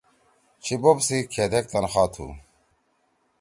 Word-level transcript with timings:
چھی 0.63 0.75
بوپ 0.81 0.97
سی 1.07 1.17
کھیدیک 1.31 1.65
تنخواہ 1.71 2.09
تُھو؟ 2.13 2.27